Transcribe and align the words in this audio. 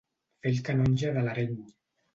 Fer 0.45 0.53
el 0.53 0.63
canonge 0.71 1.15
de 1.19 1.27
l'Areny. 1.29 1.57